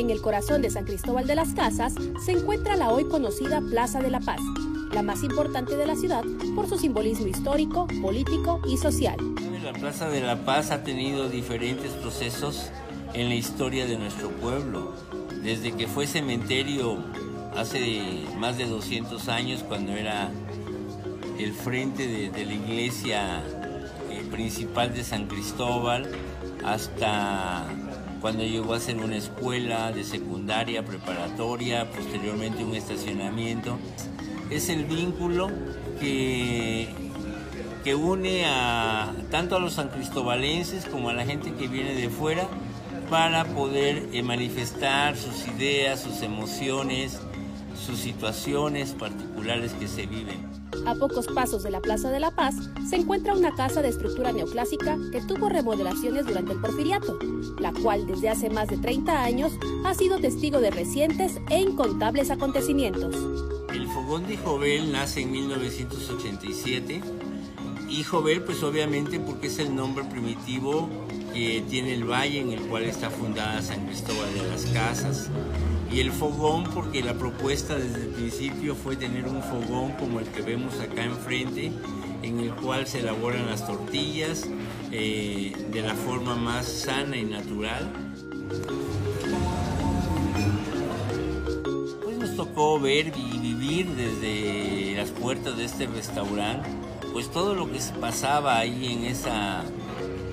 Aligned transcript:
En 0.00 0.08
el 0.08 0.22
corazón 0.22 0.62
de 0.62 0.70
San 0.70 0.86
Cristóbal 0.86 1.26
de 1.26 1.34
las 1.34 1.52
Casas 1.52 1.92
se 2.24 2.32
encuentra 2.32 2.74
la 2.74 2.88
hoy 2.88 3.04
conocida 3.04 3.60
Plaza 3.60 4.00
de 4.00 4.08
la 4.08 4.20
Paz, 4.20 4.40
la 4.94 5.02
más 5.02 5.22
importante 5.22 5.76
de 5.76 5.86
la 5.86 5.94
ciudad 5.94 6.24
por 6.54 6.66
su 6.70 6.78
simbolismo 6.78 7.26
histórico, 7.26 7.86
político 8.00 8.62
y 8.66 8.78
social. 8.78 9.18
La 9.62 9.74
Plaza 9.74 10.08
de 10.08 10.22
la 10.22 10.36
Paz 10.46 10.70
ha 10.70 10.84
tenido 10.84 11.28
diferentes 11.28 11.92
procesos 11.92 12.70
en 13.12 13.28
la 13.28 13.34
historia 13.34 13.84
de 13.84 13.98
nuestro 13.98 14.30
pueblo. 14.30 14.94
Desde 15.42 15.72
que 15.72 15.86
fue 15.86 16.06
cementerio 16.06 16.96
hace 17.54 18.24
más 18.38 18.56
de 18.56 18.64
200 18.64 19.28
años, 19.28 19.62
cuando 19.62 19.92
era 19.92 20.30
el 21.38 21.52
frente 21.52 22.30
de, 22.30 22.46
la 22.46 22.54
iglesia 22.54 23.44
eh, 24.10 24.24
principal 24.30 24.94
de 24.94 25.04
San 25.04 25.26
Cristóbal, 25.26 26.10
hasta 26.64 27.66
cuando 28.20 28.44
llegó 28.44 28.74
a 28.74 28.80
ser 28.80 28.98
una 28.98 29.16
escuela 29.16 29.92
de 29.92 30.04
secundaria, 30.04 30.84
preparatoria, 30.84 31.90
posteriormente 31.90 32.64
un 32.64 32.74
estacionamiento. 32.74 33.78
Es 34.50 34.68
el 34.68 34.84
vínculo 34.84 35.50
que, 35.98 36.88
que 37.82 37.94
une 37.94 38.44
a, 38.46 39.12
tanto 39.30 39.56
a 39.56 39.58
los 39.58 39.74
san 39.74 39.88
cristobalenses 39.88 40.84
como 40.86 41.08
a 41.08 41.14
la 41.14 41.24
gente 41.24 41.52
que 41.54 41.68
viene 41.68 41.94
de 41.94 42.08
fuera 42.10 42.46
para 43.08 43.44
poder 43.44 44.08
eh, 44.12 44.22
manifestar 44.22 45.16
sus 45.16 45.46
ideas, 45.48 46.00
sus 46.00 46.22
emociones, 46.22 47.20
sus 47.86 47.98
situaciones 47.98 48.92
particulares 48.92 49.72
que 49.72 49.88
se 49.88 50.06
viven. 50.06 50.59
A 50.86 50.94
pocos 50.94 51.26
pasos 51.26 51.62
de 51.62 51.70
la 51.70 51.80
Plaza 51.80 52.10
de 52.10 52.20
la 52.20 52.30
Paz 52.30 52.54
se 52.88 52.96
encuentra 52.96 53.34
una 53.34 53.54
casa 53.54 53.82
de 53.82 53.88
estructura 53.88 54.32
neoclásica 54.32 54.96
que 55.12 55.20
tuvo 55.20 55.48
remodelaciones 55.48 56.26
durante 56.26 56.52
el 56.52 56.60
porfiriato, 56.60 57.18
la 57.58 57.72
cual 57.72 58.06
desde 58.06 58.28
hace 58.28 58.50
más 58.50 58.68
de 58.68 58.78
30 58.78 59.22
años 59.22 59.52
ha 59.84 59.94
sido 59.94 60.18
testigo 60.18 60.60
de 60.60 60.70
recientes 60.70 61.38
e 61.50 61.60
incontables 61.60 62.30
acontecimientos. 62.30 63.14
El 63.74 63.86
fogón 63.88 64.26
de 64.26 64.36
Jovel 64.36 64.90
nace 64.90 65.22
en 65.22 65.32
1987 65.32 67.00
y 67.88 68.02
Jovel 68.02 68.42
pues 68.42 68.62
obviamente 68.62 69.20
porque 69.20 69.48
es 69.48 69.58
el 69.58 69.74
nombre 69.74 70.04
primitivo 70.04 70.88
que 71.32 71.62
tiene 71.68 71.94
el 71.94 72.04
valle 72.04 72.40
en 72.40 72.52
el 72.52 72.60
cual 72.62 72.84
está 72.84 73.10
fundada 73.10 73.62
San 73.62 73.86
Cristóbal 73.86 74.32
de 74.34 74.48
las 74.48 74.64
Casas. 74.66 75.30
Y 75.92 75.98
el 75.98 76.12
fogón, 76.12 76.64
porque 76.72 77.02
la 77.02 77.14
propuesta 77.14 77.74
desde 77.74 78.02
el 78.02 78.08
principio 78.10 78.76
fue 78.76 78.94
tener 78.94 79.26
un 79.26 79.42
fogón 79.42 79.92
como 79.92 80.20
el 80.20 80.26
que 80.26 80.40
vemos 80.40 80.78
acá 80.78 81.02
enfrente, 81.04 81.72
en 82.22 82.38
el 82.38 82.52
cual 82.54 82.86
se 82.86 83.00
elaboran 83.00 83.46
las 83.46 83.66
tortillas 83.66 84.48
eh, 84.92 85.52
de 85.72 85.82
la 85.82 85.94
forma 85.94 86.36
más 86.36 86.66
sana 86.66 87.16
y 87.16 87.24
natural. 87.24 87.90
Pues 92.04 92.18
nos 92.18 92.36
tocó 92.36 92.78
ver 92.78 93.12
y 93.16 93.38
vivir 93.38 93.88
desde 93.88 94.94
las 94.96 95.10
puertas 95.10 95.56
de 95.56 95.64
este 95.64 95.88
restaurante, 95.88 96.68
pues 97.12 97.30
todo 97.32 97.54
lo 97.54 97.70
que 97.70 97.80
se 97.80 97.94
pasaba 97.94 98.58
ahí 98.58 98.92
en 98.92 99.04
esa 99.06 99.64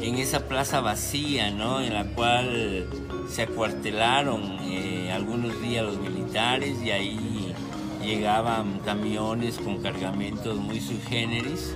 en 0.00 0.16
esa 0.16 0.46
plaza 0.48 0.80
vacía, 0.80 1.50
¿no? 1.50 1.80
En 1.80 1.94
la 1.94 2.04
cual 2.04 2.86
se 3.28 3.42
acuartelaron 3.42 4.58
eh, 4.62 5.12
algunos 5.12 5.60
días 5.60 5.84
los 5.84 5.98
militares 5.98 6.78
y 6.82 6.90
ahí 6.90 7.54
llegaban 8.04 8.80
camiones 8.80 9.58
con 9.58 9.82
cargamentos 9.82 10.56
muy 10.56 10.80
sui 10.80 11.00
generis. 11.08 11.74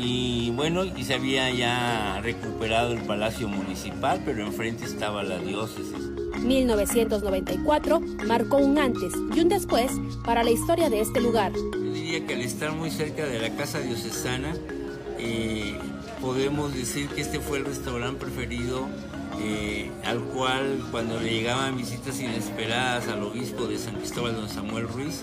Y 0.00 0.52
bueno, 0.52 0.84
y 0.84 1.02
se 1.02 1.14
había 1.14 1.50
ya 1.50 2.20
recuperado 2.22 2.92
el 2.92 3.00
Palacio 3.00 3.48
Municipal, 3.48 4.22
pero 4.24 4.46
enfrente 4.46 4.84
estaba 4.84 5.24
la 5.24 5.38
diócesis. 5.38 6.10
1994 6.44 8.00
marcó 8.26 8.58
un 8.58 8.78
antes 8.78 9.12
y 9.34 9.40
un 9.40 9.48
después 9.48 9.90
para 10.24 10.44
la 10.44 10.50
historia 10.50 10.88
de 10.88 11.00
este 11.00 11.20
lugar. 11.20 11.52
Yo 11.52 11.92
diría 11.92 12.24
que 12.26 12.34
al 12.34 12.42
estar 12.42 12.72
muy 12.72 12.90
cerca 12.90 13.26
de 13.26 13.40
la 13.40 13.50
Casa 13.56 13.80
Diocesana, 13.80 14.54
eh, 15.18 15.76
podemos 16.20 16.74
decir 16.74 17.08
que 17.08 17.20
este 17.20 17.40
fue 17.40 17.58
el 17.58 17.64
restaurante 17.64 18.24
preferido 18.24 18.86
eh, 19.40 19.90
al 20.04 20.20
cual 20.20 20.84
cuando 20.90 21.20
le 21.20 21.30
llegaban 21.30 21.76
visitas 21.76 22.20
inesperadas 22.20 23.06
al 23.08 23.22
obispo 23.22 23.66
de 23.66 23.78
San 23.78 23.94
Cristóbal, 23.94 24.34
don 24.34 24.48
Samuel 24.48 24.88
Ruiz, 24.88 25.22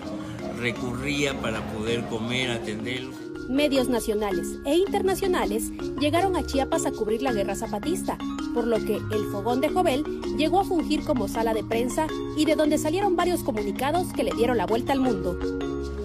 recurría 0.57 1.39
para 1.41 1.61
poder 1.73 2.05
comer, 2.05 2.51
atenderlos. 2.51 3.15
Medios 3.49 3.89
nacionales 3.89 4.57
e 4.65 4.75
internacionales 4.75 5.71
llegaron 5.99 6.35
a 6.35 6.45
Chiapas 6.45 6.85
a 6.85 6.91
cubrir 6.91 7.21
la 7.21 7.33
guerra 7.33 7.55
zapatista, 7.55 8.17
por 8.53 8.65
lo 8.65 8.77
que 8.77 8.95
el 8.95 9.25
Fogón 9.31 9.61
de 9.61 9.69
Jovel 9.69 10.03
llegó 10.37 10.61
a 10.61 10.65
fungir 10.65 11.03
como 11.03 11.27
sala 11.27 11.53
de 11.53 11.63
prensa 11.63 12.07
y 12.37 12.45
de 12.45 12.55
donde 12.55 12.77
salieron 12.77 13.15
varios 13.15 13.43
comunicados 13.43 14.07
que 14.13 14.23
le 14.23 14.31
dieron 14.31 14.57
la 14.57 14.65
vuelta 14.65 14.93
al 14.93 15.01
mundo. 15.01 15.37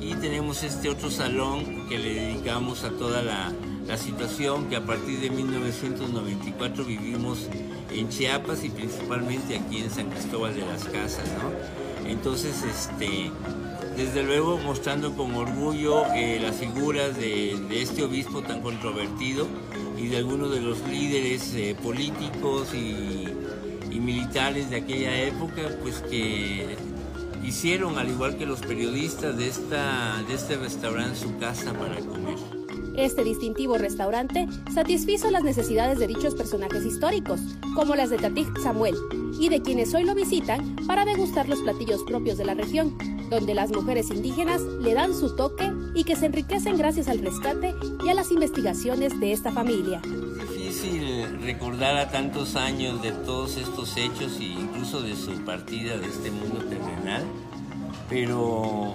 Y 0.00 0.14
tenemos 0.14 0.64
este 0.64 0.90
otro 0.90 1.10
salón 1.10 1.88
que 1.88 1.98
le 1.98 2.14
dedicamos 2.14 2.84
a 2.84 2.90
toda 2.90 3.22
la 3.22 3.52
la 3.90 3.96
situación 3.96 4.68
que 4.68 4.76
a 4.76 4.86
partir 4.86 5.18
de 5.18 5.30
1994 5.30 6.84
vivimos 6.84 7.48
en 7.90 8.08
Chiapas 8.08 8.62
y 8.62 8.68
principalmente 8.68 9.58
aquí 9.58 9.78
en 9.78 9.90
San 9.90 10.08
Cristóbal 10.10 10.54
de 10.54 10.64
las 10.64 10.84
Casas. 10.84 11.28
Entonces, 12.06 12.62
este, 12.62 13.32
desde 13.96 14.22
luego 14.22 14.58
mostrando 14.58 15.16
con 15.16 15.34
orgullo 15.34 16.04
eh, 16.14 16.38
las 16.40 16.54
figuras 16.58 17.16
de, 17.16 17.56
este 17.82 18.04
obispo 18.04 18.42
tan 18.42 18.60
controvertido 18.62 19.48
y 19.98 20.06
de 20.06 20.18
algunos 20.18 20.52
de 20.52 20.60
los 20.60 20.86
líderes 20.86 21.52
eh, 21.56 21.74
políticos 21.82 22.72
y, 22.72 23.26
militares 24.00 24.70
de 24.70 24.76
aquella 24.76 25.14
época, 25.24 25.62
pues 25.82 25.96
que 26.08 26.76
hicieron, 27.44 27.98
al 27.98 28.08
igual 28.08 28.38
que 28.38 28.46
los 28.46 28.60
periodistas 28.60 29.36
de, 29.36 29.44
de 29.44 30.34
este 30.34 30.56
restaurante, 30.56 31.18
su 31.18 31.36
casa 31.38 31.74
para 31.74 31.96
comer. 31.96 32.59
Este 33.00 33.24
distintivo 33.24 33.78
restaurante 33.78 34.46
satisfizo 34.74 35.30
las 35.30 35.42
necesidades 35.42 35.98
de 35.98 36.06
dichos 36.06 36.34
personajes 36.34 36.84
históricos, 36.84 37.40
como 37.74 37.94
las 37.94 38.10
de 38.10 38.18
Tatik 38.18 38.60
Samuel, 38.60 38.94
y 39.40 39.48
de 39.48 39.62
quienes 39.62 39.94
hoy 39.94 40.04
lo 40.04 40.14
visitan 40.14 40.76
para 40.86 41.06
degustar 41.06 41.48
los 41.48 41.60
platillos 41.60 42.02
propios 42.02 42.36
de 42.36 42.44
la 42.44 42.52
región, 42.52 42.98
donde 43.30 43.54
las 43.54 43.70
mujeres 43.70 44.10
indígenas 44.10 44.60
le 44.60 44.92
dan 44.92 45.14
su 45.14 45.34
toque 45.34 45.72
y 45.94 46.04
que 46.04 46.14
se 46.14 46.26
enriquecen 46.26 46.76
gracias 46.76 47.08
al 47.08 47.20
rescate 47.20 47.74
y 48.04 48.10
a 48.10 48.14
las 48.14 48.30
investigaciones 48.32 49.18
de 49.18 49.32
esta 49.32 49.50
familia. 49.50 50.02
Es 50.04 50.50
difícil 50.58 51.40
recordar 51.40 51.96
a 51.96 52.10
tantos 52.10 52.54
años 52.54 53.00
de 53.00 53.12
todos 53.12 53.56
estos 53.56 53.96
hechos 53.96 54.36
e 54.40 54.44
incluso 54.44 55.00
de 55.00 55.16
su 55.16 55.32
partida 55.46 55.96
de 55.96 56.06
este 56.06 56.30
mundo 56.30 56.58
terrenal, 56.68 57.24
pero 58.10 58.94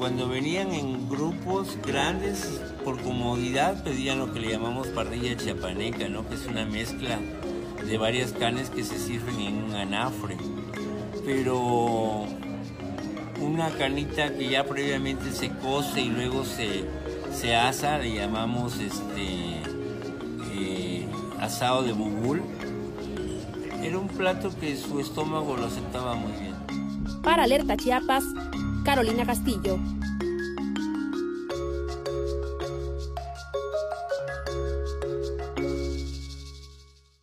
cuando 0.00 0.30
venían 0.30 0.72
en 0.72 1.10
grupos 1.10 1.76
grandes, 1.86 2.58
por 2.86 2.98
comodidad 3.02 3.84
pedían 3.84 4.18
lo 4.18 4.32
que 4.32 4.40
le 4.40 4.48
llamamos 4.48 4.86
parrilla 4.88 5.36
chiapaneca, 5.36 6.08
¿no? 6.08 6.26
que 6.26 6.36
es 6.36 6.46
una 6.46 6.64
mezcla 6.64 7.18
de 7.86 7.98
varias 7.98 8.32
carnes 8.32 8.70
que 8.70 8.82
se 8.82 8.98
sirven 8.98 9.38
en 9.40 9.62
un 9.62 9.74
anafre. 9.74 10.38
Pero 11.26 12.24
una 13.42 13.68
canita 13.76 14.32
que 14.32 14.48
ya 14.48 14.64
previamente 14.64 15.32
se 15.32 15.50
cose 15.50 16.00
y 16.00 16.08
luego 16.08 16.46
se, 16.46 16.86
se 17.30 17.54
asa, 17.54 17.98
le 17.98 18.14
llamamos 18.14 18.78
este 18.78 19.60
eh, 20.54 21.06
asado 21.40 21.82
de 21.82 21.92
bubul. 21.92 22.40
Era 23.82 23.98
un 23.98 24.08
plato 24.08 24.48
que 24.58 24.78
su 24.78 24.98
estómago 24.98 25.58
lo 25.58 25.66
aceptaba 25.66 26.14
muy 26.14 26.32
bien. 26.40 26.54
Para 27.22 27.42
Alerta 27.42 27.76
Chiapas, 27.76 28.24
Carolina 28.82 29.24
Castillo. 29.24 30.09